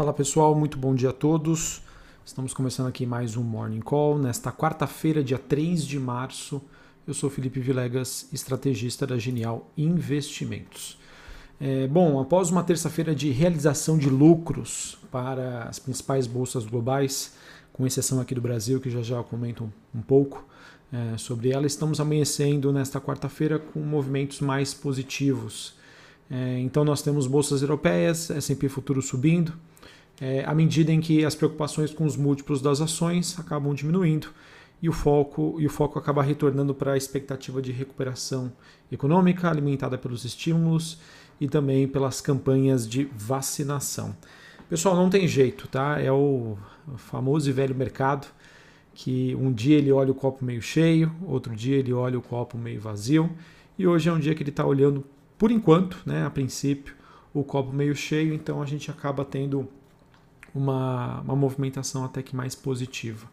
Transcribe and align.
Fala 0.00 0.14
pessoal, 0.14 0.54
muito 0.54 0.78
bom 0.78 0.94
dia 0.94 1.10
a 1.10 1.12
todos. 1.12 1.82
Estamos 2.24 2.54
começando 2.54 2.86
aqui 2.86 3.04
mais 3.04 3.36
um 3.36 3.42
Morning 3.42 3.82
Call 3.82 4.18
nesta 4.18 4.50
quarta-feira, 4.50 5.22
dia 5.22 5.38
3 5.38 5.84
de 5.84 6.00
março. 6.00 6.62
Eu 7.06 7.12
sou 7.12 7.28
Felipe 7.28 7.60
Vilegas, 7.60 8.26
estrategista 8.32 9.06
da 9.06 9.18
Genial 9.18 9.70
Investimentos. 9.76 10.98
É, 11.60 11.86
bom, 11.86 12.18
após 12.18 12.48
uma 12.48 12.64
terça-feira 12.64 13.14
de 13.14 13.30
realização 13.30 13.98
de 13.98 14.08
lucros 14.08 14.96
para 15.12 15.64
as 15.64 15.78
principais 15.78 16.26
bolsas 16.26 16.64
globais, 16.64 17.34
com 17.70 17.86
exceção 17.86 18.22
aqui 18.22 18.34
do 18.34 18.40
Brasil, 18.40 18.80
que 18.80 18.88
já 18.88 19.02
já 19.02 19.22
comento 19.22 19.70
um 19.94 20.00
pouco 20.00 20.42
é, 20.90 21.18
sobre 21.18 21.50
ela, 21.50 21.66
estamos 21.66 22.00
amanhecendo 22.00 22.72
nesta 22.72 23.02
quarta-feira 23.02 23.58
com 23.58 23.80
movimentos 23.80 24.40
mais 24.40 24.72
positivos. 24.72 25.78
É, 26.30 26.58
então 26.60 26.84
nós 26.84 27.02
temos 27.02 27.26
bolsas 27.26 27.60
europeias, 27.60 28.30
S&P 28.30 28.68
futuro 28.68 29.02
subindo, 29.02 29.52
é, 30.20 30.44
à 30.44 30.54
medida 30.54 30.92
em 30.92 31.00
que 31.00 31.24
as 31.24 31.34
preocupações 31.34 31.92
com 31.92 32.04
os 32.04 32.16
múltiplos 32.16 32.62
das 32.62 32.80
ações 32.80 33.38
acabam 33.38 33.74
diminuindo 33.74 34.28
e 34.82 34.88
o 34.88 34.92
foco, 34.92 35.56
e 35.58 35.66
o 35.66 35.70
foco 35.70 35.98
acaba 35.98 36.22
retornando 36.22 36.74
para 36.74 36.92
a 36.92 36.96
expectativa 36.96 37.60
de 37.60 37.72
recuperação 37.72 38.52
econômica 38.90 39.48
alimentada 39.50 39.98
pelos 39.98 40.24
estímulos 40.24 40.98
e 41.40 41.48
também 41.48 41.86
pelas 41.88 42.20
campanhas 42.20 42.88
de 42.88 43.04
vacinação. 43.14 44.16
Pessoal, 44.68 44.94
não 44.94 45.10
tem 45.10 45.26
jeito, 45.26 45.66
tá? 45.68 46.00
É 46.00 46.12
o 46.12 46.56
famoso 46.96 47.50
e 47.50 47.52
velho 47.52 47.74
mercado 47.74 48.28
que 48.94 49.34
um 49.36 49.52
dia 49.52 49.78
ele 49.78 49.90
olha 49.90 50.10
o 50.10 50.14
copo 50.14 50.44
meio 50.44 50.60
cheio, 50.60 51.12
outro 51.26 51.54
dia 51.54 51.76
ele 51.76 51.92
olha 51.92 52.18
o 52.18 52.22
copo 52.22 52.58
meio 52.58 52.80
vazio, 52.80 53.30
e 53.78 53.86
hoje 53.86 54.08
é 54.08 54.12
um 54.12 54.18
dia 54.18 54.34
que 54.34 54.42
ele 54.42 54.50
está 54.50 54.64
olhando, 54.64 55.04
por 55.40 55.50
enquanto, 55.50 55.96
né, 56.04 56.26
a 56.26 56.28
princípio, 56.28 56.94
o 57.32 57.42
copo 57.42 57.72
meio 57.72 57.96
cheio, 57.96 58.34
então 58.34 58.60
a 58.60 58.66
gente 58.66 58.90
acaba 58.90 59.24
tendo 59.24 59.66
uma, 60.54 61.22
uma 61.22 61.34
movimentação 61.34 62.04
até 62.04 62.22
que 62.22 62.36
mais 62.36 62.54
positiva. 62.54 63.26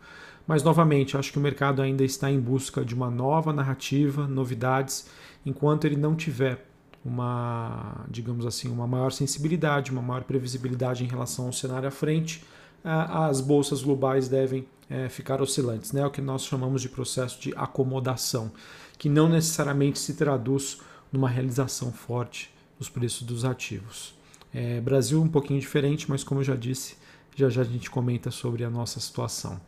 Mas, 0.47 0.63
novamente, 0.63 1.17
acho 1.17 1.33
que 1.33 1.37
o 1.37 1.41
mercado 1.41 1.81
ainda 1.81 2.05
está 2.05 2.31
em 2.31 2.39
busca 2.39 2.85
de 2.85 2.95
uma 2.95 3.11
nova 3.11 3.51
narrativa, 3.51 4.25
novidades, 4.25 5.09
enquanto 5.45 5.83
ele 5.83 5.97
não 5.97 6.15
tiver 6.15 6.65
uma, 7.03 8.05
digamos 8.09 8.45
assim, 8.45 8.69
uma 8.69 8.87
maior 8.87 9.11
sensibilidade, 9.11 9.91
uma 9.91 10.01
maior 10.01 10.23
previsibilidade 10.23 11.03
em 11.03 11.07
relação 11.07 11.47
ao 11.47 11.51
cenário 11.51 11.89
à 11.89 11.91
frente, 11.91 12.41
as 12.85 13.41
bolsas 13.41 13.81
globais 13.81 14.29
devem 14.29 14.65
é, 14.89 15.09
ficar 15.09 15.41
oscilantes, 15.41 15.91
né? 15.91 16.05
o 16.05 16.09
que 16.09 16.21
nós 16.21 16.45
chamamos 16.45 16.81
de 16.81 16.87
processo 16.87 17.41
de 17.41 17.53
acomodação, 17.57 18.49
que 18.97 19.09
não 19.09 19.27
necessariamente 19.27 19.99
se 19.99 20.13
traduz 20.13 20.79
numa 21.11 21.29
realização 21.29 21.91
forte 21.91 22.53
dos 22.77 22.89
preços 22.89 23.23
dos 23.23 23.45
ativos. 23.45 24.13
É, 24.53 24.79
Brasil 24.81 25.21
um 25.21 25.27
pouquinho 25.27 25.59
diferente, 25.59 26.09
mas 26.09 26.23
como 26.23 26.39
eu 26.39 26.43
já 26.43 26.55
disse, 26.55 26.95
já 27.35 27.49
já 27.49 27.61
a 27.61 27.65
gente 27.65 27.89
comenta 27.89 28.31
sobre 28.31 28.63
a 28.63 28.69
nossa 28.69 28.99
situação. 28.99 29.59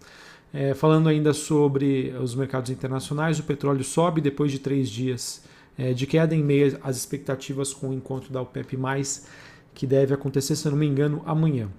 É, 0.52 0.74
falando 0.74 1.08
ainda 1.08 1.32
sobre 1.34 2.12
os 2.20 2.34
mercados 2.34 2.72
internacionais, 2.72 3.40
o 3.40 3.44
petróleo 3.44 3.84
sobe 3.84 4.20
depois 4.20 4.52
de 4.52 4.58
três 4.58 4.90
dias 4.90 5.44
é, 5.78 5.94
de 5.94 6.08
queda 6.08 6.36
em 6.36 6.44
meio 6.44 6.80
às 6.84 6.98
expectativas 6.98 7.74
com 7.74 7.90
o 7.90 7.94
encontro 7.94 8.34
da 8.34 8.42
OPEP+, 8.42 8.78
que 9.74 9.86
deve 9.86 10.14
acontecer, 10.14 10.56
se 10.56 10.68
não 10.68 10.76
me 10.76 10.88
engano, 10.88 11.22
amanhã. 11.26 11.70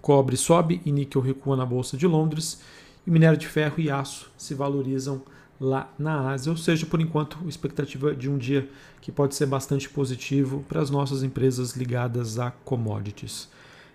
Cobre 0.00 0.36
sobe 0.36 0.80
e 0.84 0.90
níquel 0.90 1.20
recua 1.20 1.54
na 1.54 1.66
Bolsa 1.66 1.96
de 1.96 2.06
Londres, 2.06 2.60
e 3.06 3.10
minério 3.10 3.38
de 3.38 3.46
ferro 3.46 3.74
e 3.78 3.90
aço 3.90 4.30
se 4.36 4.54
valorizam 4.54 5.22
lá 5.60 5.92
na 5.98 6.30
Ásia, 6.30 6.50
ou 6.50 6.56
seja, 6.56 6.86
por 6.86 7.00
enquanto, 7.00 7.38
expectativa 7.46 8.14
de 8.14 8.28
um 8.28 8.36
dia 8.36 8.68
que 9.00 9.12
pode 9.12 9.34
ser 9.34 9.46
bastante 9.46 9.88
positivo 9.88 10.64
para 10.68 10.80
as 10.80 10.90
nossas 10.90 11.22
empresas 11.22 11.76
ligadas 11.76 12.38
a 12.38 12.50
commodities. 12.50 13.48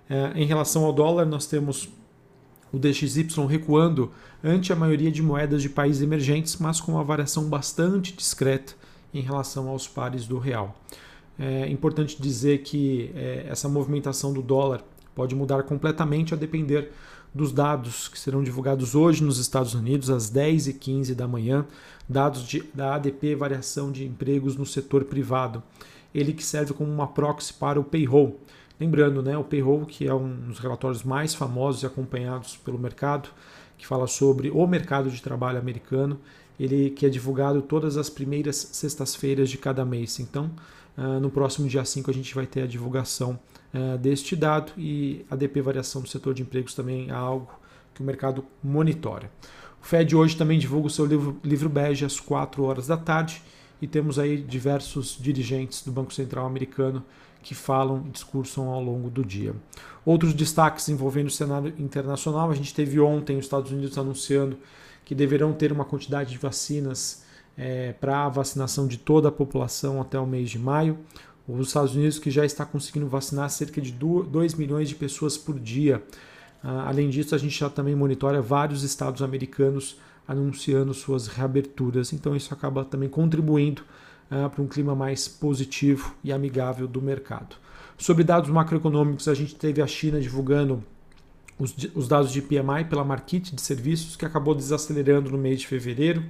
É, 0.10 0.32
em 0.36 0.46
relação 0.46 0.86
ao 0.86 0.94
dólar, 0.94 1.26
nós 1.26 1.46
temos 1.46 1.90
o 2.72 2.78
DXY 2.78 3.28
recuando 3.48 4.12
ante 4.44 4.72
a 4.72 4.76
maioria 4.76 5.12
de 5.12 5.22
moedas 5.22 5.62
de 5.62 5.70
países 5.70 6.02
emergentes, 6.02 6.58
mas 6.58 6.80
com 6.80 6.94
uma 6.94 7.04
variação 7.04 7.50
bastante 7.50 8.14
discreta 8.14 8.74
em 9.14 9.22
relação 9.22 9.68
aos 9.70 9.88
pares 9.88 10.26
do 10.26 10.38
real. 10.38 10.80
É 11.40 11.70
importante 11.70 12.22
dizer 12.22 12.60
que 12.60 13.12
é, 13.16 13.46
essa 13.50 13.70
movimentação 13.70 14.34
do 14.34 14.42
dólar 14.42 14.84
pode 15.14 15.36
mudar 15.36 15.64
completamente 15.64 16.34
a 16.34 16.38
depender 16.38 16.92
dos 17.34 17.52
dados 17.52 18.08
que 18.08 18.20
serão 18.20 18.44
divulgados 18.44 18.96
hoje 18.96 19.24
nos 19.24 19.38
Estados 19.38 19.74
Unidos 19.74 20.10
às 20.10 20.32
10h15 20.32 21.14
da 21.14 21.28
manhã, 21.28 21.66
dados 22.08 22.48
de, 22.48 22.64
da 22.74 22.96
ADP 22.96 23.36
Variação 23.36 23.92
de 23.92 24.06
Empregos 24.06 24.56
no 24.56 24.66
Setor 24.66 25.06
Privado. 25.06 25.62
Ele 26.14 26.34
que 26.34 26.44
serve 26.44 26.74
como 26.74 26.92
uma 26.92 27.08
proxy 27.08 27.54
para 27.54 27.80
o 27.80 27.84
payroll, 27.84 28.40
Lembrando, 28.80 29.24
né, 29.24 29.36
o 29.36 29.44
payroll, 29.44 29.86
que 29.86 30.08
é 30.08 30.14
um 30.14 30.36
dos 30.48 30.60
relatórios 30.60 31.04
mais 31.04 31.34
famosos 31.34 31.82
e 31.82 31.86
acompanhados 31.86 32.58
pelo 32.58 32.78
mercado, 32.78 33.30
que 33.76 33.88
fala 33.88 34.06
sobre 34.06 34.52
o 34.52 34.68
mercado 34.68 35.10
de 35.10 35.22
trabalho 35.22 35.58
americano, 35.58 36.20
ele 36.60 36.92
que 36.92 37.06
é 37.06 37.10
divulgado 37.10 37.62
todas 37.62 37.98
as 37.98 38.10
primeiras 38.10 38.56
sextas-feiras 38.56 39.50
de 39.50 39.58
cada 39.58 39.84
mês. 39.84 40.20
Então, 40.20 40.52
uh, 40.98 41.20
no 41.20 41.30
próximo 41.30 41.68
dia 41.68 41.84
5 41.84 42.10
a 42.10 42.14
gente 42.14 42.34
vai 42.36 42.46
ter 42.46 42.64
a 42.64 42.68
divulgação 42.68 43.40
uh, 43.74 43.98
deste 43.98 44.36
dado 44.36 44.72
e 44.78 45.26
a 45.30 45.36
DP 45.36 45.62
variação 45.62 46.02
do 46.02 46.08
setor 46.08 46.34
de 46.34 46.42
empregos 46.42 46.74
também 46.74 47.10
é 47.10 47.14
algo 47.14 47.52
que 47.94 48.02
o 48.02 48.04
mercado 48.04 48.46
monitora. 48.64 49.32
O 49.82 49.86
Fed 49.86 50.16
hoje 50.16 50.36
também 50.36 50.60
divulga 50.60 50.88
o 50.88 50.90
seu 50.90 51.06
livro, 51.06 51.40
livro 51.44 51.70
bege 51.70 52.06
às 52.06 52.20
4 52.20 52.64
horas 52.64 52.88
da 52.88 52.98
tarde 52.98 53.42
e 53.82 53.88
temos 53.88 54.18
aí 54.18 54.38
diversos 54.38 55.18
dirigentes 55.20 55.84
do 55.84 55.92
Banco 55.92 56.14
Central 56.14 56.46
americano 56.46 57.04
que 57.42 57.56
falam 57.56 58.04
e 58.06 58.10
discursam 58.10 58.70
ao 58.70 58.84
longo 58.84 59.10
do 59.10 59.24
dia. 59.24 59.56
Outros 60.06 60.34
destaques 60.34 60.90
envolvendo 60.90 61.28
o 61.28 61.32
cenário 61.32 61.74
internacional, 61.78 62.50
a 62.50 62.56
gente 62.56 62.74
teve 62.74 63.00
ontem 63.00 63.38
os 63.38 63.46
Estados 63.46 63.72
Unidos 63.72 63.98
anunciando 63.98 64.58
que 65.06 65.16
deverão 65.16 65.54
ter 65.54 65.72
uma 65.72 65.86
quantidade 65.86 66.32
de 66.32 66.38
vacinas 66.38 67.24
é, 67.58 67.94
para 67.94 68.26
a 68.26 68.30
vacinação 68.30 68.88
de 68.88 68.98
toda 68.98 69.30
a 69.30 69.32
população 69.32 70.02
até 70.02 70.20
o 70.20 70.28
mês 70.28 70.50
de 70.50 70.60
maio. 70.60 70.98
Os 71.48 71.68
Estados 71.68 71.96
Unidos 71.96 72.20
que 72.20 72.30
já 72.30 72.46
está 72.46 72.66
conseguindo 72.66 73.08
vacinar 73.08 73.50
cerca 73.50 73.82
de 73.82 73.92
2 73.92 74.56
milhões 74.56 74.90
de 74.90 74.96
pessoas 74.96 75.38
por 75.38 75.60
dia. 75.60 76.04
Ah, 76.64 76.90
além 76.90 77.10
disso, 77.10 77.34
a 77.34 77.38
gente 77.38 77.58
já 77.58 77.70
também 77.70 77.96
monitora 77.96 78.42
vários 78.42 78.84
estados 78.84 79.22
americanos 79.22 79.98
anunciando 80.28 80.94
suas 80.94 81.28
reaberturas. 81.28 82.12
Então 82.12 82.36
isso 82.36 82.54
acaba 82.54 82.84
também 82.84 83.08
contribuindo 83.08 83.84
uh, 84.30 84.50
para 84.50 84.62
um 84.62 84.68
clima 84.68 84.94
mais 84.94 85.28
positivo 85.28 86.14
e 86.24 86.34
amigável 86.34 86.88
do 86.88 87.02
mercado. 87.02 87.56
Sobre 87.98 88.24
dados 88.24 88.50
macroeconômicos, 88.50 89.28
a 89.28 89.34
gente 89.34 89.56
teve 89.56 89.82
a 89.82 89.88
China 89.88 90.20
divulgando 90.20 90.84
os, 91.58 91.76
os 91.96 92.08
dados 92.08 92.32
de 92.32 92.42
PMI 92.42 92.86
pela 92.90 93.04
Market 93.04 93.52
de 93.52 93.62
Serviços, 93.62 94.16
que 94.16 94.26
acabou 94.26 94.54
desacelerando 94.54 95.32
no 95.32 95.38
mês 95.38 95.62
de 95.62 95.68
fevereiro. 95.68 96.24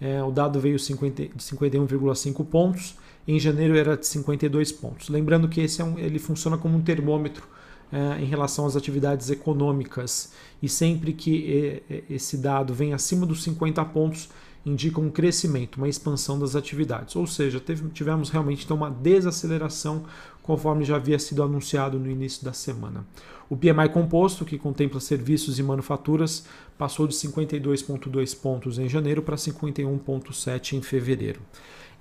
É, 0.00 0.22
o 0.22 0.30
dado 0.30 0.58
veio 0.58 0.78
50, 0.78 1.22
de 1.22 1.30
51,5 1.36 2.46
pontos, 2.46 2.96
em 3.26 3.38
janeiro 3.38 3.76
era 3.76 3.96
de 3.96 4.06
52 4.06 4.72
pontos. 4.72 5.08
Lembrando 5.08 5.48
que 5.48 5.60
esse 5.60 5.80
é 5.80 5.84
um, 5.84 5.98
ele 5.98 6.18
funciona 6.18 6.58
como 6.58 6.76
um 6.76 6.80
termômetro 6.80 7.46
é, 7.92 8.22
em 8.22 8.24
relação 8.24 8.66
às 8.66 8.74
atividades 8.74 9.30
econômicas, 9.30 10.32
e 10.62 10.68
sempre 10.68 11.12
que 11.12 11.82
é, 11.88 11.94
é, 11.94 12.02
esse 12.08 12.36
dado 12.38 12.72
vem 12.72 12.94
acima 12.94 13.26
dos 13.26 13.42
50 13.42 13.84
pontos, 13.86 14.30
indica 14.64 15.00
um 15.00 15.10
crescimento, 15.10 15.76
uma 15.76 15.88
expansão 15.88 16.38
das 16.38 16.56
atividades. 16.56 17.16
Ou 17.16 17.26
seja, 17.26 17.60
teve, 17.60 17.88
tivemos 17.90 18.30
realmente 18.30 18.64
então, 18.64 18.76
uma 18.76 18.90
desaceleração, 18.90 20.04
conforme 20.42 20.84
já 20.84 20.96
havia 20.96 21.18
sido 21.18 21.42
anunciado 21.42 21.98
no 21.98 22.10
início 22.10 22.44
da 22.44 22.52
semana. 22.52 23.04
O 23.50 23.56
PMI 23.56 23.90
composto, 23.92 24.44
que 24.44 24.56
contempla 24.56 24.98
serviços 24.98 25.58
e 25.58 25.62
manufaturas, 25.62 26.46
passou 26.78 27.06
de 27.06 27.14
52,2 27.14 28.40
pontos 28.40 28.78
em 28.78 28.88
janeiro 28.88 29.20
para 29.20 29.36
51,7 29.36 30.72
em 30.72 30.80
fevereiro. 30.80 31.40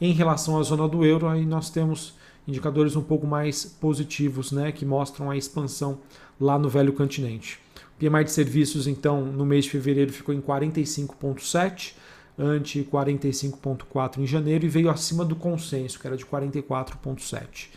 Em 0.02 0.14
relação 0.14 0.58
à 0.58 0.64
zona 0.64 0.88
do 0.88 1.06
euro, 1.06 1.28
aí 1.28 1.46
nós 1.46 1.70
temos 1.70 2.16
indicadores 2.48 2.96
um 2.96 3.04
pouco 3.04 3.28
mais 3.28 3.64
positivos, 3.64 4.52
né, 4.52 4.72
que 4.72 4.84
mostram 4.84 5.30
a 5.30 5.38
expansão 5.38 6.00
lá 6.40 6.58
no 6.58 6.68
velho 6.68 6.92
continente. 6.92 7.60
O 7.96 8.00
PMI 8.00 8.24
de 8.24 8.32
serviços, 8.32 8.88
então, 8.88 9.24
no 9.24 9.46
mês 9.46 9.66
de 9.66 9.70
fevereiro 9.70 10.12
ficou 10.12 10.34
em 10.34 10.42
45,7 10.42 11.94
ante 12.36 12.84
45,4 12.92 14.18
em 14.18 14.26
janeiro 14.26 14.66
e 14.66 14.70
veio 14.70 14.90
acima 14.90 15.24
do 15.24 15.36
consenso, 15.36 16.00
que 16.00 16.08
era 16.08 16.18
de 16.18 16.26
44,7. 16.26 17.70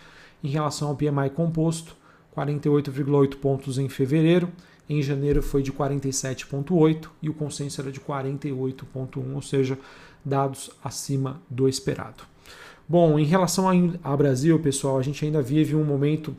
Em 0.42 0.48
relação 0.48 0.88
ao 0.88 0.96
PMI 0.96 1.28
composto, 1.34 1.94
48,8 2.34 3.36
pontos 3.36 3.76
em 3.76 3.90
fevereiro, 3.90 4.50
em 4.88 5.02
janeiro 5.02 5.42
foi 5.42 5.62
de 5.62 5.72
47,8 5.72 7.08
e 7.22 7.28
o 7.28 7.34
consenso 7.34 7.80
era 7.80 7.90
de 7.90 8.00
48,1, 8.00 9.34
ou 9.34 9.42
seja, 9.42 9.78
dados 10.24 10.70
acima 10.82 11.40
do 11.48 11.68
esperado. 11.68 12.24
Bom, 12.88 13.18
em 13.18 13.24
relação 13.24 13.66
ao 14.02 14.16
Brasil, 14.16 14.58
pessoal, 14.58 14.98
a 14.98 15.02
gente 15.02 15.24
ainda 15.24 15.40
vive 15.40 15.74
um 15.74 15.84
momento 15.84 16.36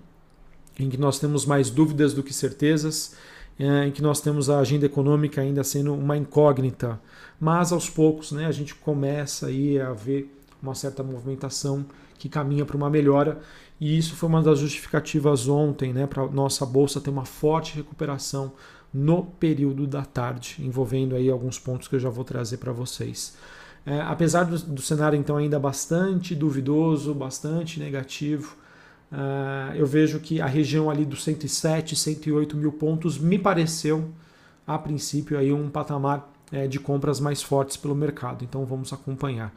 em 0.80 0.90
que 0.90 0.98
nós 0.98 1.20
temos 1.20 1.46
mais 1.46 1.70
dúvidas 1.70 2.14
do 2.14 2.22
que 2.22 2.34
certezas 2.34 3.16
é, 3.58 3.88
em 3.88 3.92
que 3.92 4.02
nós 4.02 4.20
temos 4.22 4.50
a 4.50 4.60
agenda 4.60 4.86
econômica 4.86 5.42
ainda 5.42 5.64
sendo 5.64 5.94
uma 5.94 6.18
incógnita, 6.18 7.00
mas 7.40 7.72
aos 7.72 7.90
poucos 7.90 8.32
né, 8.32 8.46
a 8.46 8.52
gente 8.52 8.76
começa 8.76 9.48
aí 9.48 9.80
a 9.80 9.94
ver 9.94 10.32
uma 10.62 10.76
certa 10.76 11.04
movimentação 11.04 11.86
que 12.18 12.28
caminha 12.28 12.66
para 12.66 12.78
uma 12.78 12.90
melhora 12.90 13.40
e 13.80 13.98
isso 13.98 14.16
foi 14.16 14.30
uma 14.30 14.42
das 14.42 14.60
justificativas 14.60 15.48
ontem 15.48 15.92
né, 15.92 16.08
para 16.08 16.26
nossa 16.28 16.66
bolsa 16.66 17.02
ter 17.02 17.10
uma 17.10 17.26
forte 17.26 17.76
recuperação 17.76 18.54
no 18.94 19.24
período 19.24 19.86
da 19.86 20.06
tarde, 20.06 20.56
envolvendo 20.60 21.16
aí 21.16 21.30
alguns 21.30 21.60
pontos 21.60 21.88
que 21.88 21.96
eu 21.96 22.00
já 22.00 22.10
vou 22.10 22.24
trazer 22.24 22.58
para 22.58 22.72
vocês. 22.72 23.36
É, 23.86 24.00
apesar 24.02 24.46
do, 24.46 24.58
do, 24.58 24.82
cenário 24.82 25.20
então 25.20 25.36
ainda 25.36 25.60
bastante 25.60 26.34
duvidoso, 26.34 27.14
bastante 27.14 27.80
negativo, 27.80 28.56
uh, 29.12 29.76
eu 29.76 29.86
vejo 29.86 30.20
que 30.20 30.42
a 30.42 30.48
região 30.48 30.90
ali 30.90 31.06
dos 31.06 31.24
107, 31.24 31.96
108 31.96 32.56
mil 32.58 32.72
pontos 32.72 33.20
me 33.20 33.38
pareceu 33.38 34.10
a 34.66 34.78
princípio 34.80 35.38
aí 35.38 35.52
um 35.54 35.70
patamar 35.70 36.32
é, 36.52 36.66
de 36.66 36.80
compras 36.80 37.20
mais 37.20 37.44
fortes 37.44 37.78
pelo 37.78 37.94
mercado. 37.94 38.44
Então 38.44 38.66
vamos 38.66 38.92
acompanhar. 38.94 39.54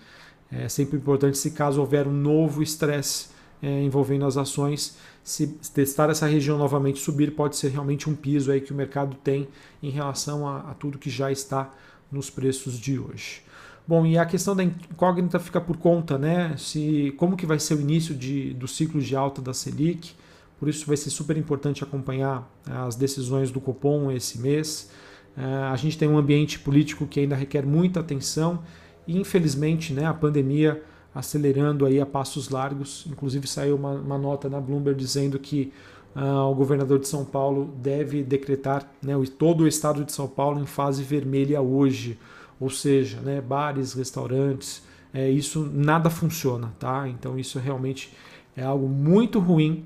É 0.50 0.68
sempre 0.68 0.96
importante 0.96 1.38
se 1.38 1.52
caso 1.52 1.80
houver 1.80 2.06
um 2.06 2.12
novo 2.12 2.62
estresse 2.62 3.28
é, 3.62 3.82
envolvendo 3.82 4.24
as 4.24 4.36
ações, 4.36 4.96
se 5.22 5.46
testar 5.74 6.10
essa 6.10 6.26
região 6.26 6.56
novamente 6.56 6.98
subir, 6.98 7.32
pode 7.32 7.56
ser 7.56 7.70
realmente 7.70 8.08
um 8.08 8.14
piso 8.14 8.50
aí 8.50 8.60
que 8.60 8.72
o 8.72 8.74
mercado 8.74 9.16
tem 9.16 9.48
em 9.82 9.90
relação 9.90 10.46
a, 10.46 10.70
a 10.70 10.74
tudo 10.74 10.98
que 10.98 11.10
já 11.10 11.30
está 11.30 11.70
nos 12.10 12.30
preços 12.30 12.78
de 12.78 12.98
hoje. 12.98 13.42
Bom, 13.86 14.04
e 14.04 14.18
a 14.18 14.26
questão 14.26 14.54
da 14.54 14.62
incógnita 14.62 15.38
fica 15.38 15.60
por 15.60 15.78
conta, 15.78 16.18
né? 16.18 16.54
Se 16.58 17.14
como 17.16 17.36
que 17.36 17.46
vai 17.46 17.58
ser 17.58 17.74
o 17.74 17.80
início 17.80 18.14
de, 18.14 18.52
do 18.52 18.68
ciclo 18.68 19.00
de 19.00 19.16
alta 19.16 19.40
da 19.40 19.54
Selic. 19.54 20.12
Por 20.60 20.68
isso 20.68 20.86
vai 20.86 20.96
ser 20.96 21.08
super 21.08 21.36
importante 21.36 21.82
acompanhar 21.82 22.46
as 22.66 22.96
decisões 22.96 23.50
do 23.50 23.60
Copom 23.60 24.10
esse 24.10 24.38
mês. 24.40 24.90
É, 25.36 25.42
a 25.42 25.76
gente 25.76 25.96
tem 25.96 26.06
um 26.08 26.18
ambiente 26.18 26.58
político 26.58 27.06
que 27.06 27.20
ainda 27.20 27.34
requer 27.34 27.64
muita 27.64 28.00
atenção 28.00 28.62
e 29.06 29.16
infelizmente, 29.16 29.94
né, 29.94 30.04
a 30.04 30.12
pandemia 30.12 30.82
acelerando 31.18 31.84
aí 31.84 32.00
a 32.00 32.06
passos 32.06 32.48
largos. 32.48 33.04
Inclusive 33.10 33.48
saiu 33.48 33.74
uma, 33.74 33.90
uma 33.90 34.16
nota 34.16 34.48
na 34.48 34.60
Bloomberg 34.60 34.96
dizendo 34.96 35.36
que 35.36 35.72
uh, 36.14 36.48
o 36.48 36.54
governador 36.54 37.00
de 37.00 37.08
São 37.08 37.24
Paulo 37.24 37.74
deve 37.76 38.22
decretar 38.22 38.88
né, 39.02 39.14
todo 39.36 39.64
o 39.64 39.68
estado 39.68 40.04
de 40.04 40.12
São 40.12 40.28
Paulo 40.28 40.60
em 40.60 40.66
fase 40.66 41.02
vermelha 41.02 41.60
hoje, 41.60 42.16
ou 42.60 42.70
seja, 42.70 43.20
né, 43.20 43.40
bares, 43.40 43.94
restaurantes, 43.94 44.80
é, 45.12 45.28
isso 45.28 45.68
nada 45.72 46.08
funciona, 46.08 46.72
tá? 46.78 47.08
Então 47.08 47.36
isso 47.36 47.58
realmente 47.58 48.14
é 48.56 48.62
algo 48.62 48.88
muito 48.88 49.40
ruim 49.40 49.84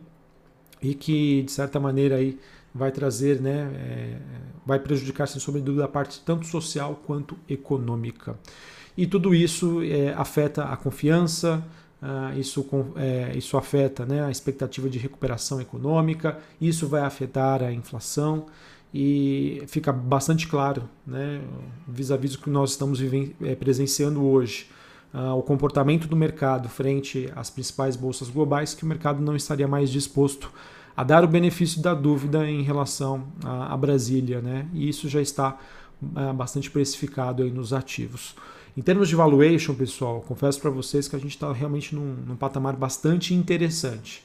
e 0.83 0.95
que 0.95 1.43
de 1.45 1.53
certa 1.53 1.81
maneira 1.81 2.17
aí 2.17 2.39
vai 2.75 2.91
trazer, 2.91 3.41
né, 3.41 3.71
é, 3.75 4.17
vai 4.67 4.79
prejudicar 4.79 5.27
sem 5.27 5.41
sombra 5.41 5.61
de 5.61 5.65
dúvida 5.65 5.87
a 5.87 5.89
parte 5.89 6.21
tanto 6.27 6.47
social 6.47 7.01
quanto 7.07 7.39
econômica. 7.49 8.37
E 8.97 9.07
tudo 9.07 9.35
isso 9.35 9.83
é, 9.83 10.13
afeta 10.15 10.65
a 10.65 10.77
confiança, 10.77 11.65
uh, 12.03 12.39
isso, 12.39 12.67
é, 12.97 13.33
isso 13.37 13.57
afeta 13.57 14.05
né, 14.05 14.25
a 14.25 14.31
expectativa 14.31 14.91
de 14.91 14.99
recuperação 14.99 15.61
econômica, 15.61 16.39
isso 16.61 16.87
vai 16.87 17.03
afetar 17.03 17.63
a 17.63 17.73
inflação 17.73 18.47
e 18.95 19.63
fica 19.69 19.91
bastante 19.91 20.47
claro, 20.47 20.89
né, 21.07 21.41
vis-à-vis 21.89 22.35
o 22.35 22.41
que 22.41 22.51
nós 22.51 22.73
estamos 22.73 23.01
vivendo, 23.01 23.35
é, 23.41 23.55
presenciando 23.55 24.23
hoje, 24.23 24.69
uh, 25.15 25.35
o 25.35 25.43
comportamento 25.43 26.07
do 26.07 26.15
mercado 26.15 26.69
frente 26.69 27.31
às 27.35 27.49
principais 27.49 27.97
bolsas 27.97 28.29
globais, 28.29 28.75
que 28.75 28.85
o 28.85 28.87
mercado 28.87 29.23
não 29.23 29.35
estaria 29.35 29.67
mais 29.67 29.89
disposto 29.89 30.53
a 30.95 31.03
dar 31.03 31.25
o 31.25 31.29
benefício 31.29 31.81
da 31.81 31.95
dúvida 31.95 32.47
em 32.47 32.63
relação 32.63 33.25
a, 33.43 33.75
Brasília, 33.79 34.43
né, 34.43 34.69
e 34.75 34.91
isso 34.91 35.09
já 35.09 35.23
está 35.23 35.57
uh, 36.03 36.35
bastante 36.35 36.71
precificado 36.71 37.43
aí 37.43 37.51
nos 37.51 37.73
ativos. 37.73 38.37
Em 38.75 38.81
termos 38.81 39.09
de 39.09 39.15
valuation, 39.15 39.75
pessoal, 39.75 40.23
confesso 40.23 40.59
para 40.59 40.71
vocês 40.71 41.07
que 41.07 41.15
a 41.15 41.19
gente 41.19 41.33
está 41.33 41.53
realmente 41.53 41.95
num, 41.95 42.15
num, 42.27 42.37
patamar 42.37 42.75
bastante 42.75 43.35
interessante. 43.35 44.25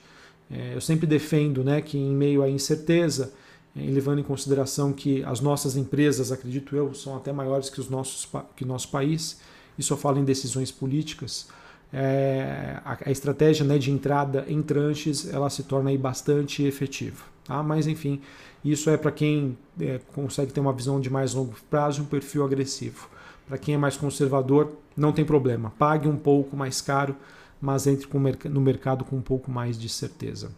É, 0.49 0.73
eu 0.73 0.79
sempre 0.79 1.05
defendo 1.05 1.65
né, 1.65 1.81
que 1.81 1.97
em 1.97 2.15
meio 2.15 2.41
à 2.41 2.49
incerteza, 2.49 3.33
é, 3.75 3.81
levando 3.81 4.19
em 4.19 4.23
consideração 4.23 4.93
que 4.93 5.21
as 5.25 5.41
nossas 5.41 5.75
empresas, 5.75 6.31
acredito 6.31 6.77
eu, 6.77 6.93
são 6.93 7.17
até 7.17 7.33
maiores 7.33 7.69
que, 7.69 7.81
os 7.81 7.89
nossos, 7.89 8.25
que 8.55 8.63
o 8.63 8.67
nosso 8.67 8.89
país, 8.89 9.41
isso 9.77 9.91
eu 9.91 9.97
falo 9.97 10.17
em 10.17 10.23
decisões 10.23 10.71
políticas, 10.71 11.49
é, 11.91 12.79
a, 12.85 12.97
a, 13.05 13.11
estratégia 13.11 13.65
né, 13.65 13.77
de 13.77 13.91
entrada 13.91 14.45
em 14.47 14.61
tranches 14.61 15.27
ela 15.33 15.49
se 15.49 15.63
torna 15.63 15.89
aí 15.89 15.97
bastante 15.97 16.63
efetiva. 16.63 17.21
Tá? 17.43 17.61
Mas 17.61 17.85
enfim, 17.85 18.21
isso 18.63 18.89
é 18.89 18.95
para 18.95 19.11
quem 19.11 19.57
é, 19.79 19.99
consegue 20.13 20.53
ter 20.53 20.61
uma 20.61 20.71
visão 20.71 21.01
de 21.01 21.09
mais 21.09 21.33
longo 21.33 21.53
prazo 21.69 21.99
e 21.99 22.03
um 22.03 22.05
perfil 22.05 22.45
agressivo. 22.45 23.09
Para 23.47 23.57
quem 23.57 23.75
é 23.75 23.77
mais 23.77 23.95
conservador, 23.95 24.73
não 24.95 25.11
tem 25.11 25.23
problema. 25.23 25.71
Pague 25.79 26.07
um 26.07 26.17
pouco 26.17 26.55
mais 26.55 26.81
caro, 26.81 27.15
mas 27.61 27.87
entre 27.87 28.07
no 28.49 28.61
mercado 28.61 29.05
com 29.05 29.15
um 29.15 29.21
pouco 29.21 29.49
mais 29.49 29.79
de 29.79 29.87
certeza. 29.87 30.51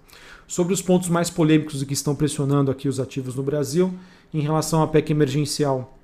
Sobre 0.47 0.73
os 0.73 0.81
pontos 0.81 1.09
mais 1.09 1.29
polêmicos 1.29 1.83
que 1.83 1.93
estão 1.93 2.15
pressionando 2.15 2.71
aqui 2.71 2.87
os 2.87 2.99
ativos 2.99 3.35
no 3.35 3.43
Brasil, 3.43 3.93
em 4.33 4.41
relação 4.41 4.81
à 4.81 4.87
PEC 4.87 5.11
emergencial, 5.11 5.95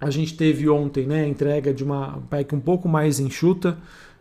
a 0.00 0.10
gente 0.10 0.36
teve 0.36 0.68
ontem 0.68 1.06
né, 1.06 1.24
a 1.24 1.28
entrega 1.28 1.72
de 1.72 1.82
uma 1.84 2.20
PEC 2.28 2.54
um 2.54 2.60
pouco 2.60 2.88
mais 2.88 3.20
enxuta, 3.20 3.78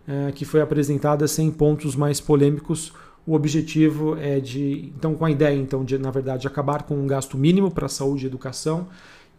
é, 0.07 0.31
que 0.31 0.45
foi 0.45 0.61
apresentada 0.61 1.27
sem 1.27 1.51
pontos 1.51 1.95
mais 1.95 2.19
polêmicos. 2.19 2.93
O 3.25 3.33
objetivo 3.33 4.15
é 4.17 4.39
de, 4.39 4.91
então, 4.95 5.13
com 5.13 5.25
a 5.25 5.31
ideia, 5.31 5.55
então, 5.55 5.83
de, 5.83 5.97
na 5.97 6.09
verdade, 6.11 6.47
acabar 6.47 6.83
com 6.83 6.95
um 6.95 7.05
gasto 7.05 7.37
mínimo 7.37 7.69
para 7.69 7.87
saúde 7.87 8.25
e 8.25 8.27
educação 8.27 8.87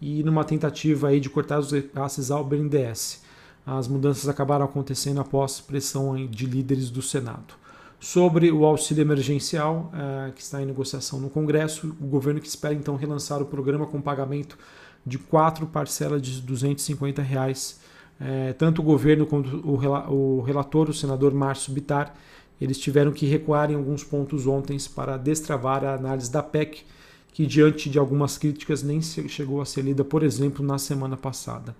e 0.01 0.23
numa 0.23 0.45
tentativa 0.45 1.09
aí 1.09 1.21
de 1.21 1.29
cortar 1.29 1.59
os 1.59 1.73
repasses 1.73 2.31
ao 2.31 2.45
BNDES. 2.45 3.23
As 3.67 3.87
mudanças 3.87 4.29
acabaram 4.29 4.65
acontecendo 4.65 5.21
após 5.21 5.61
pressão 5.61 6.27
de 6.27 6.47
líderes 6.47 6.91
do 6.91 7.03
Senado. 7.03 7.55
Sobre 8.01 8.51
o 8.51 8.65
auxílio 8.65 9.03
emergencial, 9.03 9.91
eh, 9.93 10.33
que 10.35 10.41
está 10.41 10.63
em 10.63 10.67
negociação 10.67 11.19
no 11.19 11.29
Congresso, 11.29 11.95
o 12.01 12.07
governo 12.07 12.41
que 12.41 12.47
espera 12.47 12.73
então 12.73 12.95
relançar 12.95 13.43
o 13.43 13.47
programa 13.47 13.87
com 13.87 14.01
pagamento 14.01 14.57
de 15.05 15.19
quatro 15.19 15.67
parcelas 15.67 16.23
de 16.23 16.41
250 16.41 17.21
reais. 17.21 17.81
Eh, 18.21 18.53
tanto 18.53 18.83
o 18.83 18.85
governo 18.85 19.27
quanto 19.27 19.57
o 19.69 20.41
relator, 20.41 20.89
o 20.89 20.95
senador 20.95 21.35
Márcio 21.35 21.73
Bitar, 21.73 22.15
eles 22.61 22.79
tiveram 22.79 23.13
que 23.13 23.27
recuar 23.27 23.71
em 23.71 23.75
alguns 23.75 24.03
pontos 24.05 24.47
ontem 24.47 24.77
para 24.95 25.17
destravar 25.17 25.85
a 25.85 25.95
análise 25.95 26.31
da 26.31 26.43
PEC, 26.43 26.85
que, 27.33 27.47
diante 27.47 27.89
de 27.89 27.99
algumas 27.99 28.37
críticas, 28.37 28.83
nem 28.83 29.01
chegou 29.01 29.61
a 29.61 29.65
ser 29.65 29.83
lida, 29.83 30.05
por 30.05 30.23
exemplo, 30.23 30.65
na 30.65 30.79
semana 30.79 31.17
passada. 31.17 31.75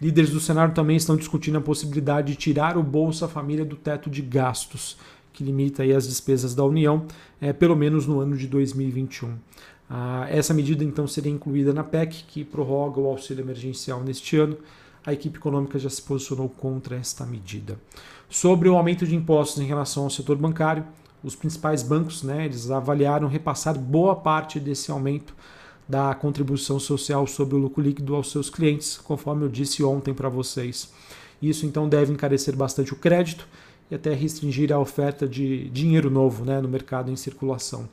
Líderes 0.00 0.30
do 0.30 0.40
Senado 0.40 0.74
também 0.74 0.96
estão 0.96 1.16
discutindo 1.16 1.58
a 1.58 1.60
possibilidade 1.60 2.32
de 2.32 2.36
tirar 2.36 2.76
o 2.76 2.82
Bolsa 2.82 3.28
Família 3.28 3.64
do 3.64 3.76
teto 3.76 4.10
de 4.10 4.20
gastos, 4.20 4.96
que 5.32 5.44
limita 5.44 5.82
as 5.84 6.08
despesas 6.08 6.54
da 6.54 6.64
União, 6.64 7.06
é, 7.40 7.52
pelo 7.52 7.76
menos 7.76 8.06
no 8.06 8.20
ano 8.20 8.36
de 8.36 8.46
2021. 8.46 9.36
Ah, 9.88 10.26
essa 10.30 10.54
medida 10.54 10.82
então 10.82 11.06
seria 11.06 11.30
incluída 11.30 11.72
na 11.72 11.84
PEC, 11.84 12.24
que 12.26 12.44
prorroga 12.44 12.98
o 12.98 13.06
auxílio 13.06 13.42
emergencial 13.42 14.02
neste 14.02 14.36
ano. 14.36 14.56
A 15.04 15.12
equipe 15.12 15.38
econômica 15.38 15.78
já 15.78 15.90
se 15.90 16.00
posicionou 16.00 16.48
contra 16.48 16.96
esta 16.96 17.26
medida. 17.26 17.78
Sobre 18.30 18.68
o 18.68 18.76
aumento 18.76 19.06
de 19.06 19.14
impostos 19.14 19.62
em 19.62 19.66
relação 19.66 20.04
ao 20.04 20.10
setor 20.10 20.36
bancário, 20.36 20.84
os 21.22 21.34
principais 21.36 21.82
bancos, 21.82 22.22
né, 22.22 22.44
eles 22.44 22.70
avaliaram 22.70 23.28
repassar 23.28 23.78
boa 23.78 24.16
parte 24.16 24.58
desse 24.58 24.90
aumento 24.90 25.34
da 25.88 26.14
contribuição 26.14 26.78
social 26.78 27.26
sobre 27.26 27.54
o 27.54 27.58
lucro 27.58 27.82
líquido 27.82 28.14
aos 28.14 28.30
seus 28.30 28.48
clientes, 28.48 28.96
conforme 28.98 29.44
eu 29.44 29.48
disse 29.48 29.82
ontem 29.82 30.14
para 30.14 30.28
vocês. 30.28 30.92
Isso 31.40 31.66
então 31.66 31.88
deve 31.88 32.12
encarecer 32.12 32.56
bastante 32.56 32.92
o 32.92 32.96
crédito 32.96 33.46
e 33.90 33.94
até 33.94 34.14
restringir 34.14 34.72
a 34.72 34.78
oferta 34.78 35.26
de 35.28 35.68
dinheiro 35.70 36.08
novo 36.08 36.44
né, 36.44 36.60
no 36.60 36.68
mercado 36.68 37.10
em 37.10 37.16
circulação. 37.16 37.88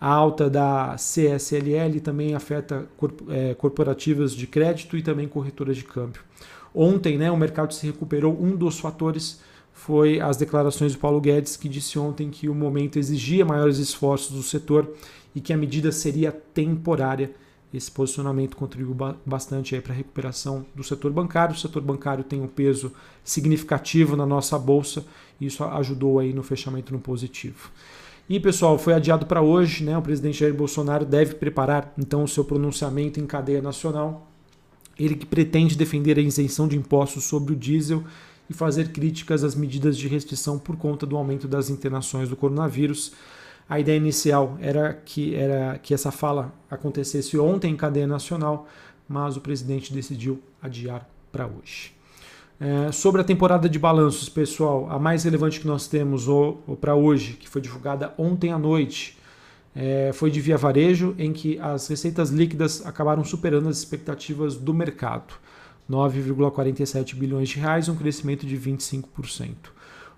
A 0.00 0.08
alta 0.08 0.48
da 0.48 0.96
CSLL 0.96 2.00
também 2.02 2.34
afeta 2.34 2.86
é, 3.28 3.54
corporativas 3.54 4.32
de 4.32 4.46
crédito 4.46 4.96
e 4.96 5.02
também 5.02 5.26
corretoras 5.26 5.76
de 5.76 5.84
câmbio. 5.84 6.22
Ontem, 6.74 7.16
né, 7.16 7.30
o 7.30 7.36
mercado 7.36 7.72
se 7.72 7.86
recuperou. 7.86 8.36
Um 8.40 8.56
dos 8.56 8.78
fatores 8.78 9.40
foi 9.74 10.20
as 10.20 10.36
declarações 10.36 10.92
do 10.92 10.98
Paulo 10.98 11.20
Guedes, 11.20 11.56
que 11.56 11.68
disse 11.68 11.98
ontem 11.98 12.30
que 12.30 12.48
o 12.48 12.54
momento 12.54 12.98
exigia 12.98 13.44
maiores 13.44 13.78
esforços 13.78 14.30
do 14.30 14.42
setor 14.42 14.88
e 15.34 15.40
que 15.40 15.52
a 15.52 15.56
medida 15.56 15.90
seria 15.90 16.30
temporária. 16.30 17.32
Esse 17.72 17.90
posicionamento 17.90 18.56
contribuiu 18.56 18.96
bastante 19.26 19.78
para 19.80 19.92
a 19.92 19.96
recuperação 19.96 20.64
do 20.76 20.84
setor 20.84 21.12
bancário. 21.12 21.56
O 21.56 21.58
setor 21.58 21.82
bancário 21.82 22.22
tem 22.22 22.40
um 22.40 22.46
peso 22.46 22.92
significativo 23.24 24.16
na 24.16 24.24
nossa 24.24 24.56
bolsa 24.56 25.04
e 25.40 25.46
isso 25.46 25.64
ajudou 25.64 26.20
aí 26.20 26.32
no 26.32 26.44
fechamento 26.44 26.92
no 26.92 27.00
positivo. 27.00 27.72
E 28.28 28.38
pessoal, 28.38 28.78
foi 28.78 28.94
adiado 28.94 29.26
para 29.26 29.42
hoje, 29.42 29.84
né? 29.84 29.98
O 29.98 30.02
presidente 30.02 30.38
Jair 30.38 30.54
Bolsonaro 30.54 31.04
deve 31.04 31.34
preparar 31.34 31.92
então 31.98 32.22
o 32.22 32.28
seu 32.28 32.44
pronunciamento 32.44 33.18
em 33.18 33.26
cadeia 33.26 33.60
nacional. 33.60 34.30
Ele 34.96 35.16
que 35.16 35.26
pretende 35.26 35.76
defender 35.76 36.16
a 36.16 36.22
isenção 36.22 36.68
de 36.68 36.76
impostos 36.76 37.24
sobre 37.24 37.52
o 37.52 37.56
diesel 37.56 38.04
e 38.48 38.54
fazer 38.54 38.92
críticas 38.92 39.42
às 39.44 39.54
medidas 39.54 39.96
de 39.96 40.08
restrição 40.08 40.58
por 40.58 40.76
conta 40.76 41.06
do 41.06 41.16
aumento 41.16 41.48
das 41.48 41.70
internações 41.70 42.28
do 42.28 42.36
coronavírus. 42.36 43.12
A 43.68 43.80
ideia 43.80 43.96
inicial 43.96 44.58
era 44.60 44.92
que, 44.92 45.34
era 45.34 45.78
que 45.78 45.94
essa 45.94 46.10
fala 46.10 46.52
acontecesse 46.70 47.38
ontem 47.38 47.72
em 47.72 47.76
cadeia 47.76 48.06
nacional, 48.06 48.68
mas 49.08 49.36
o 49.36 49.40
presidente 49.40 49.92
decidiu 49.92 50.40
adiar 50.60 51.08
para 51.32 51.46
hoje. 51.46 51.92
É, 52.60 52.92
sobre 52.92 53.20
a 53.20 53.24
temporada 53.24 53.68
de 53.68 53.78
balanços, 53.78 54.28
pessoal, 54.28 54.88
a 54.90 54.98
mais 54.98 55.24
relevante 55.24 55.60
que 55.60 55.66
nós 55.66 55.88
temos 55.88 56.26
para 56.80 56.94
hoje, 56.94 57.34
que 57.34 57.48
foi 57.48 57.60
divulgada 57.60 58.14
ontem 58.16 58.52
à 58.52 58.58
noite, 58.58 59.18
é, 59.74 60.12
foi 60.14 60.30
de 60.30 60.40
Via 60.40 60.56
Varejo, 60.56 61.14
em 61.18 61.32
que 61.32 61.58
as 61.58 61.88
receitas 61.88 62.30
líquidas 62.30 62.86
acabaram 62.86 63.24
superando 63.24 63.68
as 63.68 63.78
expectativas 63.78 64.54
do 64.56 64.72
mercado. 64.72 65.34
9,47 65.90 67.14
bilhões 67.14 67.48
de 67.48 67.58
reais, 67.58 67.88
um 67.88 67.94
crescimento 67.94 68.46
de 68.46 68.56
25%. 68.58 69.54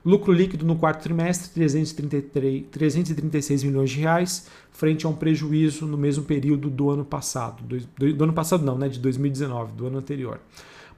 Lucro 0.04 0.32
líquido 0.32 0.64
no 0.64 0.76
quarto 0.76 1.02
trimestre, 1.02 1.50
333, 1.50 2.66
336 2.70 3.64
milhões 3.64 3.90
de 3.90 4.00
reais, 4.00 4.46
frente 4.70 5.04
a 5.04 5.08
um 5.08 5.14
prejuízo 5.14 5.84
no 5.84 5.98
mesmo 5.98 6.22
período 6.22 6.70
do 6.70 6.90
ano 6.90 7.04
passado. 7.04 7.64
Do, 7.64 8.12
do 8.14 8.24
ano 8.24 8.32
passado 8.32 8.64
não, 8.64 8.78
né, 8.78 8.88
de 8.88 9.00
2019, 9.00 9.72
do 9.72 9.86
ano 9.88 9.98
anterior. 9.98 10.38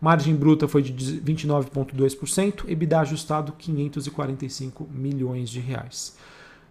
Margem 0.01 0.35
bruta 0.35 0.69
foi 0.69 0.83
de 0.83 0.93
29,2%, 0.93 2.69
EBITDA 2.69 3.01
ajustado 3.01 3.53
545 3.53 4.87
milhões 4.93 5.49
de 5.49 5.59
reais. 5.59 6.15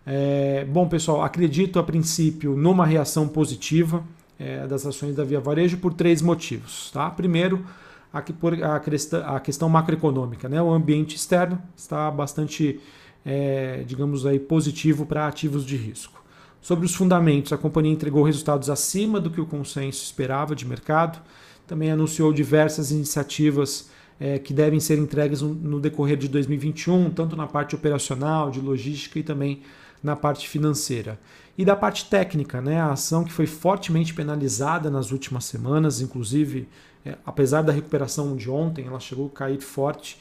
É, 0.06 0.64
bom, 0.64 0.88
pessoal, 0.88 1.24
acredito 1.24 1.80
a 1.80 1.84
princípio 1.84 2.56
numa 2.56 2.86
reação 2.86 3.28
positiva 3.28 4.04
é, 4.40 4.66
das 4.68 4.86
ações 4.86 5.16
da 5.16 5.24
Via 5.24 5.40
Varejo 5.40 5.78
por 5.78 5.94
três 5.94 6.22
motivos. 6.22 6.92
Tá? 6.92 7.10
Primeiro, 7.10 7.66
a, 8.12 9.40
questão, 9.40 9.70
macroeconômica. 9.70 10.48
Né? 10.48 10.62
O 10.62 10.72
ambiente 10.72 11.16
externo 11.16 11.62
está 11.76 12.10
bastante, 12.10 12.80
é, 13.26 13.84
digamos 13.86 14.26
aí, 14.26 14.40
positivo 14.40 15.06
para 15.06 15.28
ativos 15.28 15.66
de 15.66 15.76
risco. 15.76 16.24
Sobre 16.62 16.86
os 16.86 16.96
fundamentos, 16.96 17.54
a 17.54 17.58
companhia 17.58 17.92
entregou 17.92 18.24
resultados 18.24 18.70
acima 18.70 19.20
do 19.20 19.30
que 19.30 19.40
o 19.40 19.46
consenso 19.46 20.04
esperava 20.04 20.56
de 20.56 20.66
mercado. 20.66 21.22
Também 21.66 21.92
anunciou 21.92 22.34
diversas 22.34 22.92
iniciativas 22.92 23.90
é, 24.20 24.40
que 24.40 24.54
devem 24.54 24.80
ser 24.80 24.98
entregues 24.98 25.42
no 25.42 25.80
decorrer 25.80 26.18
de 26.18 26.28
2021, 26.28 27.12
tanto 27.12 27.36
na 27.36 27.48
parte 27.48 27.76
operacional, 27.76 28.50
de 28.50 28.60
logística 28.60 29.20
e 29.20 29.24
também 29.24 29.62
na 30.02 30.16
parte 30.16 30.48
financeira. 30.48 31.20
E 31.58 31.66
da 31.66 31.76
parte 31.76 32.06
técnica, 32.06 32.62
né, 32.62 32.80
a 32.80 32.92
ação 32.92 33.24
que 33.24 33.34
foi 33.34 33.48
fortemente 33.48 34.14
penalizada 34.14 34.90
nas 34.92 35.12
últimas 35.12 35.46
semanas, 35.46 36.02
inclusive, 36.02 36.68
é, 37.08 37.18
apesar 37.26 37.62
da 37.62 37.72
recuperação 37.72 38.36
de 38.36 38.50
ontem, 38.50 38.86
ela 38.86 39.00
chegou 39.00 39.28
a 39.28 39.38
cair 39.38 39.62
forte. 39.62 40.20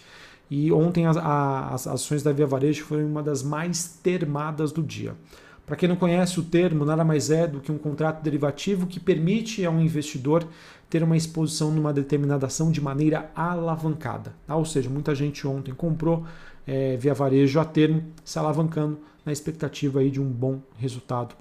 E 0.49 0.71
ontem 0.71 1.07
a, 1.07 1.11
a, 1.11 1.75
as 1.75 1.87
ações 1.87 2.23
da 2.23 2.33
Via 2.33 2.47
Varejo 2.47 2.85
foram 2.85 3.07
uma 3.07 3.23
das 3.23 3.43
mais 3.43 3.99
termadas 4.03 4.71
do 4.71 4.83
dia. 4.83 5.15
Para 5.67 5.75
quem 5.75 5.89
não 5.89 5.97
conhece 5.97 6.39
o 6.39 6.45
termo, 6.45 6.85
nada 6.85 7.05
mais 7.05 7.29
é 7.29 7.49
do 7.49 7.61
que 7.61 7.73
um 7.73 7.79
contrato 7.79 8.23
derivativo 8.23 8.87
que 8.87 9.01
permite 9.01 9.67
a 9.67 9.71
um 9.71 9.81
investidor 9.81 10.47
ter 10.89 11.03
uma 11.03 11.17
exposição 11.17 11.73
numa 11.73 11.93
determinada 11.93 12.47
ação 12.47 12.71
de 12.71 12.81
maneira 12.81 13.29
alavancada. 13.35 14.33
Tá? 14.47 14.55
Ou 14.55 14.65
seja, 14.65 14.89
muita 14.89 15.13
gente 15.13 15.45
ontem 15.45 15.75
comprou 15.75 16.25
é, 16.65 16.97
via 16.97 17.13
varejo 17.13 17.59
a 17.59 17.65
termo, 17.65 18.05
se 18.25 18.39
alavancando 18.39 18.97
na 19.25 19.33
expectativa 19.33 19.99
aí 19.99 20.09
de 20.09 20.21
um 20.21 20.29
bom 20.29 20.61
resultado 20.79 21.35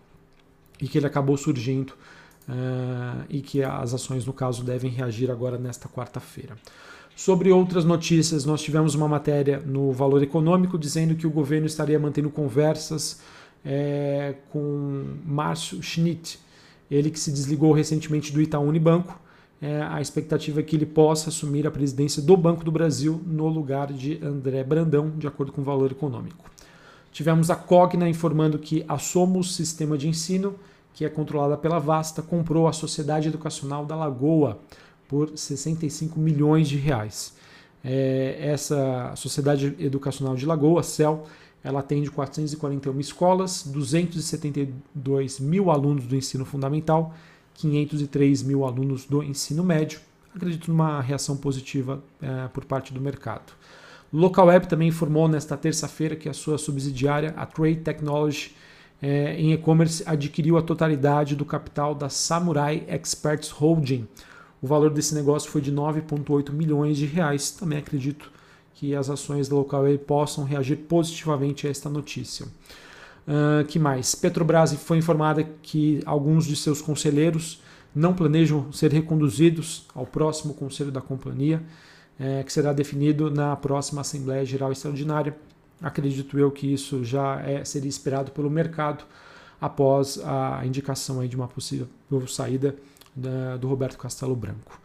e 0.81 0.87
que 0.87 0.97
ele 0.97 1.05
acabou 1.05 1.37
surgindo 1.37 1.93
uh, 2.47 3.25
e 3.29 3.41
que 3.41 3.63
as 3.63 3.93
ações, 3.93 4.25
no 4.25 4.33
caso, 4.33 4.63
devem 4.63 4.91
reagir 4.91 5.31
agora 5.31 5.57
nesta 5.57 5.87
quarta-feira. 5.87 6.55
Sobre 7.15 7.51
outras 7.51 7.85
notícias, 7.85 8.43
nós 8.43 8.61
tivemos 8.61 8.93
uma 8.93 9.07
matéria 9.07 9.59
no 9.65 9.91
Valor 9.91 10.21
Econômico 10.21 10.77
dizendo 10.77 11.15
que 11.15 11.25
o 11.25 11.29
governo 11.29 11.65
estaria 11.65 11.97
mantendo 11.97 12.29
conversas 12.29 13.21
é, 13.63 14.35
com 14.51 15.15
Márcio 15.25 15.81
Schmidt, 15.81 16.37
ele 16.91 17.09
que 17.09 17.19
se 17.19 17.31
desligou 17.31 17.71
recentemente 17.71 18.33
do 18.33 18.41
Itaú 18.41 18.67
Unibanco. 18.67 19.19
É, 19.61 19.81
a 19.81 20.01
expectativa 20.01 20.59
é 20.59 20.63
que 20.63 20.75
ele 20.75 20.85
possa 20.85 21.29
assumir 21.29 21.65
a 21.65 21.71
presidência 21.71 22.21
do 22.21 22.35
Banco 22.35 22.65
do 22.65 22.71
Brasil 22.71 23.21
no 23.25 23.47
lugar 23.47 23.93
de 23.93 24.19
André 24.21 24.63
Brandão, 24.63 25.13
de 25.17 25.25
acordo 25.25 25.53
com 25.53 25.61
o 25.61 25.63
Valor 25.63 25.91
Econômico. 25.91 26.51
Tivemos 27.13 27.49
a 27.49 27.55
Cogna 27.55 28.09
informando 28.09 28.59
que 28.59 28.83
a 28.89 28.97
Somos 28.97 29.55
Sistema 29.55 29.97
de 29.97 30.09
Ensino, 30.09 30.55
que 30.95 31.03
é 31.03 31.09
controlada 31.09 31.57
pela 31.57 31.77
Vasta, 31.77 32.21
comprou 32.21 32.69
a 32.69 32.73
Sociedade 32.73 33.27
Educacional 33.27 33.85
da 33.85 33.97
Lagoa 33.97 34.57
por 35.09 35.37
65 35.37 36.17
milhões 36.17 36.69
de 36.69 36.77
reais. 36.77 37.35
É, 37.83 38.37
essa 38.39 39.13
Sociedade 39.15 39.75
Educacional 39.77 40.35
de 40.35 40.45
Lagoa, 40.45 40.81
CEL, 40.81 41.25
ela 41.61 41.81
atende 41.81 42.09
441 42.09 42.97
escolas, 43.01 43.63
272 43.63 45.39
mil 45.41 45.69
alunos 45.69 46.07
do 46.07 46.15
ensino 46.15 46.45
fundamental, 46.45 47.13
503 47.55 48.41
mil 48.43 48.63
alunos 48.63 49.03
do 49.05 49.21
ensino 49.21 49.65
médio. 49.65 49.99
Acredito 50.33 50.71
numa 50.71 51.01
reação 51.01 51.35
positiva 51.35 52.01
é, 52.21 52.47
por 52.47 52.63
parte 52.63 52.93
do 52.93 53.01
mercado. 53.01 53.51
Localweb 54.13 54.67
também 54.67 54.87
informou 54.87 55.27
nesta 55.27 55.57
terça-feira 55.57 56.15
que 56.15 56.29
a 56.29 56.33
sua 56.33 56.57
subsidiária, 56.57 57.33
a 57.35 57.45
Trade 57.45 57.81
Technology, 57.81 58.55
é, 59.01 59.35
em 59.39 59.53
e-commerce, 59.53 60.03
adquiriu 60.05 60.57
a 60.57 60.61
totalidade 60.61 61.35
do 61.35 61.45
capital 61.45 61.93
da 61.93 62.09
Samurai 62.09 62.83
Experts 62.87 63.49
Holding. 63.49 64.07
O 64.61 64.67
valor 64.67 64.89
desse 64.89 65.13
negócio 65.13 65.49
foi 65.49 65.61
de 65.61 65.71
9,8 65.71 66.51
milhões 66.51 66.97
de 66.97 67.05
reais. 67.05 67.51
Também 67.51 67.77
acredito 67.77 68.31
que 68.73 68.95
as 68.95 69.09
ações 69.09 69.47
da 69.47 69.55
Localweb 69.55 69.99
possam 69.99 70.43
reagir 70.43 70.77
positivamente 70.77 71.67
a 71.67 71.69
esta 71.69 71.89
notícia. 71.89 72.45
Uh, 73.27 73.65
que 73.65 73.79
mais? 73.79 74.15
Petrobras 74.15 74.73
foi 74.73 74.97
informada 74.97 75.43
que 75.61 76.01
alguns 76.05 76.45
de 76.45 76.55
seus 76.55 76.81
conselheiros 76.81 77.61
não 77.93 78.13
planejam 78.13 78.71
ser 78.71 78.91
reconduzidos 78.91 79.85
ao 79.95 80.05
próximo 80.05 80.53
conselho 80.53 80.91
da 80.91 81.01
companhia 81.01 81.61
é, 82.19 82.43
que 82.43 82.51
será 82.51 82.73
definido 82.73 83.29
na 83.29 83.55
próxima 83.55 84.01
Assembleia 84.01 84.45
Geral 84.45 84.71
Extraordinária. 84.71 85.35
Acredito 85.81 86.39
eu 86.39 86.51
que 86.51 86.71
isso 86.71 87.03
já 87.03 87.41
é, 87.41 87.63
seria 87.65 87.89
esperado 87.89 88.31
pelo 88.31 88.49
mercado 88.49 89.03
após 89.59 90.19
a 90.23 90.61
indicação 90.65 91.19
aí 91.19 91.27
de 91.27 91.35
uma 91.35 91.47
possível 91.47 91.87
saída 92.27 92.75
da, 93.15 93.57
do 93.57 93.67
Roberto 93.67 93.97
Castelo 93.97 94.35
Branco. 94.35 94.79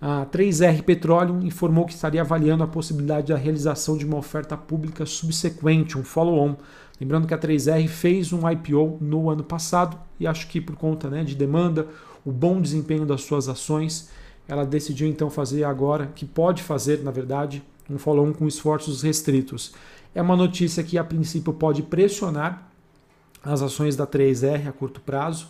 A 0.00 0.26
3R 0.26 0.82
Petróleo 0.82 1.40
informou 1.42 1.86
que 1.86 1.94
estaria 1.94 2.20
avaliando 2.20 2.62
a 2.62 2.66
possibilidade 2.66 3.28
da 3.28 3.38
realização 3.38 3.96
de 3.96 4.04
uma 4.04 4.18
oferta 4.18 4.56
pública 4.56 5.06
subsequente, 5.06 5.96
um 5.96 6.04
follow-on. 6.04 6.56
Lembrando 7.00 7.26
que 7.26 7.34
a 7.34 7.38
3R 7.38 7.88
fez 7.88 8.32
um 8.32 8.48
IPO 8.48 8.98
no 9.00 9.30
ano 9.30 9.42
passado 9.42 9.98
e 10.20 10.26
acho 10.26 10.48
que 10.48 10.60
por 10.60 10.76
conta 10.76 11.08
né, 11.08 11.24
de 11.24 11.34
demanda, 11.34 11.86
o 12.24 12.30
bom 12.30 12.60
desempenho 12.60 13.06
das 13.06 13.22
suas 13.22 13.48
ações, 13.48 14.10
ela 14.46 14.64
decidiu 14.64 15.08
então 15.08 15.30
fazer 15.30 15.64
agora, 15.64 16.06
que 16.14 16.26
pode 16.26 16.62
fazer, 16.62 17.02
na 17.02 17.10
verdade, 17.10 17.62
um 17.88 17.98
follow-on 17.98 18.32
com 18.32 18.46
esforços 18.46 19.02
restritos. 19.02 19.72
É 20.14 20.22
uma 20.22 20.36
notícia 20.36 20.82
que 20.82 20.96
a 20.96 21.04
princípio 21.04 21.52
pode 21.52 21.82
pressionar 21.82 22.70
as 23.42 23.62
ações 23.62 23.96
da 23.96 24.06
3R 24.06 24.68
a 24.68 24.72
curto 24.72 25.00
prazo, 25.00 25.48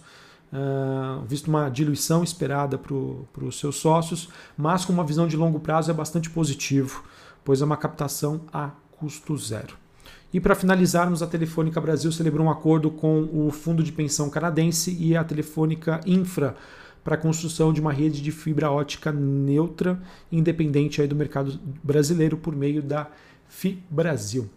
uh, 0.52 1.24
visto 1.26 1.48
uma 1.48 1.68
diluição 1.68 2.24
esperada 2.24 2.78
para 2.78 3.44
os 3.44 3.58
seus 3.58 3.76
sócios, 3.76 4.28
mas 4.56 4.84
com 4.84 4.92
uma 4.92 5.04
visão 5.04 5.28
de 5.28 5.36
longo 5.36 5.60
prazo 5.60 5.90
é 5.90 5.94
bastante 5.94 6.30
positivo, 6.30 7.04
pois 7.44 7.60
é 7.60 7.64
uma 7.64 7.76
captação 7.76 8.40
a 8.52 8.70
custo 8.92 9.36
zero. 9.36 9.76
E 10.32 10.40
para 10.40 10.56
finalizarmos, 10.56 11.22
a 11.22 11.26
Telefônica 11.26 11.80
Brasil 11.80 12.10
celebrou 12.10 12.46
um 12.46 12.50
acordo 12.50 12.90
com 12.90 13.28
o 13.32 13.50
Fundo 13.52 13.84
de 13.84 13.92
Pensão 13.92 14.28
Canadense 14.28 14.96
e 14.98 15.16
a 15.16 15.22
Telefônica 15.22 16.00
Infra 16.06 16.56
para 17.04 17.14
a 17.14 17.18
construção 17.18 17.72
de 17.72 17.80
uma 17.80 17.92
rede 17.92 18.22
de 18.22 18.32
fibra 18.32 18.70
ótica 18.70 19.12
neutra, 19.12 20.00
independente 20.32 21.00
aí 21.02 21.06
do 21.06 21.14
mercado 21.14 21.60
brasileiro, 21.82 22.36
por 22.36 22.56
meio 22.56 22.82
da 22.82 23.08
FIBrasil. 23.54 24.50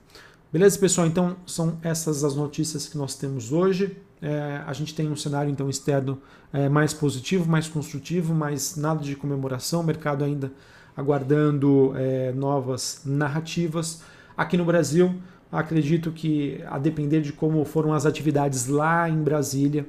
Beleza, 0.51 0.79
pessoal? 0.79 1.05
Então 1.05 1.37
são 1.45 1.77
essas 1.83 2.23
as 2.23 2.35
notícias 2.35 2.87
que 2.87 2.97
nós 2.97 3.15
temos 3.15 3.51
hoje. 3.51 3.95
É, 4.21 4.63
a 4.65 4.73
gente 4.73 4.95
tem 4.95 5.07
um 5.09 5.15
cenário 5.15 5.51
então 5.51 5.69
externo 5.69 6.19
é, 6.51 6.67
mais 6.67 6.93
positivo, 6.93 7.47
mais 7.49 7.67
construtivo, 7.67 8.33
mas 8.33 8.75
nada 8.75 9.03
de 9.03 9.15
comemoração. 9.15 9.81
O 9.81 9.83
mercado 9.83 10.23
ainda 10.23 10.51
aguardando 10.95 11.93
é, 11.95 12.31
novas 12.31 13.01
narrativas. 13.05 14.01
Aqui 14.35 14.57
no 14.57 14.65
Brasil, 14.65 15.15
acredito 15.51 16.11
que 16.11 16.63
a 16.67 16.79
depender 16.79 17.21
de 17.21 17.31
como 17.31 17.63
foram 17.63 17.93
as 17.93 18.05
atividades 18.05 18.67
lá 18.67 19.07
em 19.07 19.21
Brasília, 19.21 19.85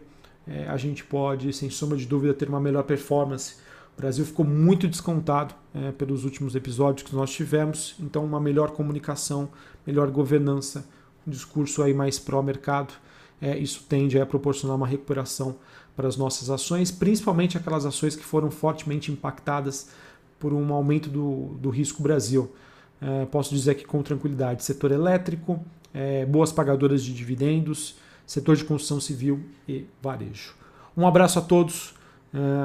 é, 0.47 0.69
a 0.69 0.77
gente 0.77 1.03
pode, 1.03 1.53
sem 1.53 1.71
sombra 1.71 1.97
de 1.97 2.07
dúvida, 2.07 2.35
ter 2.35 2.49
uma 2.49 2.61
melhor 2.61 2.83
performance. 2.83 3.57
O 3.99 4.01
Brasil 4.01 4.25
ficou 4.25 4.47
muito 4.47 4.87
descontado 4.87 5.57
é, 5.75 5.91
pelos 5.91 6.25
últimos 6.25 6.55
episódios 6.55 7.03
que 7.03 7.17
nós 7.17 7.33
tivemos, 7.33 7.97
então 7.99 8.25
uma 8.25 8.39
melhor 8.39 8.71
comunicação, 8.71 9.49
melhor 9.85 10.09
governança, 10.09 10.87
um 11.27 11.31
discurso 11.33 11.83
aí 11.83 11.93
mais 11.93 12.17
pró-mercado, 12.17 12.95
é, 13.43 13.59
isso 13.59 13.85
tende 13.89 14.17
a 14.21 14.25
proporcionar 14.25 14.77
uma 14.77 14.87
recuperação 14.87 15.57
para 15.97 16.07
as 16.07 16.17
nossas 16.17 16.49
ações, 16.49 16.93
principalmente 16.93 17.59
aquelas 17.59 17.85
ações 17.85 18.15
que 18.15 18.23
foram 18.23 18.53
fortemente 18.53 19.11
impactadas 19.11 19.89
por 20.39 20.53
um 20.53 20.73
aumento 20.73 21.11
do, 21.11 21.57
do 21.61 21.69
risco 21.69 22.01
Brasil. 22.01 22.53
É, 23.03 23.27
posso 23.27 23.53
dizer 23.53 23.73
aqui 23.73 23.85
com 23.85 24.01
tranquilidade, 24.01 24.63
setor 24.63 24.93
elétrico, 24.93 25.61
é, 25.93 26.25
boas 26.25 26.53
pagadoras 26.53 27.03
de 27.03 27.13
dividendos, 27.13 27.97
setor 28.25 28.55
de 28.55 28.65
construção 28.65 29.01
civil 29.01 29.41
e 29.67 29.87
varejo. 30.01 30.55
Um 30.97 31.05
abraço 31.05 31.41
a 31.41 31.43
todos, 31.43 31.98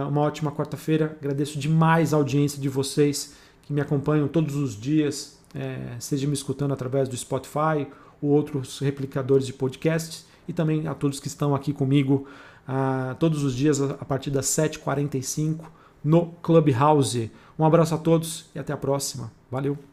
uma 0.10 0.22
ótima 0.22 0.52
quarta-feira. 0.52 1.18
Agradeço 1.20 1.58
demais 1.58 2.14
a 2.14 2.18
audiência 2.18 2.62
de 2.62 2.70
vocês 2.70 3.36
que 3.64 3.74
me 3.74 3.82
acompanham 3.82 4.28
todos 4.28 4.56
os 4.56 4.80
dias, 4.80 5.40
é, 5.56 5.96
seja 6.00 6.28
me 6.28 6.34
escutando 6.34 6.74
através 6.74 7.08
do 7.08 7.16
Spotify 7.16 7.88
ou 8.22 8.30
outros 8.32 8.80
replicadores 8.80 9.46
de 9.46 9.54
podcasts, 9.54 10.26
e 10.48 10.54
também 10.54 10.88
a 10.88 10.94
todos 10.94 11.20
que 11.20 11.28
estão 11.28 11.56
aqui 11.56 11.72
comigo 11.72 12.28
ah, 12.68 13.16
todos 13.20 13.44
os 13.44 13.56
dias 13.56 13.82
a 13.82 14.06
partir 14.06 14.30
das 14.30 14.46
7h45 14.48 15.60
no 16.04 16.28
Clubhouse. 16.42 17.32
Um 17.58 17.66
abraço 17.66 17.96
a 17.96 17.98
todos 17.98 18.50
e 18.54 18.60
até 18.60 18.74
a 18.74 18.78
próxima. 18.78 19.32
Valeu! 19.50 19.93